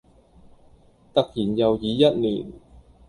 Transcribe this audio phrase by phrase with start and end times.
[1.13, 2.51] 突然又已一年